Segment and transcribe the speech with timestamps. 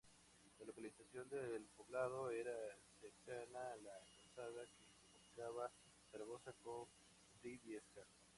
[0.57, 2.51] La localización del poblado era
[2.99, 5.71] cercana a la calzada que comunicaba
[6.11, 6.87] Zaragoza con
[7.39, 8.01] Briviesca.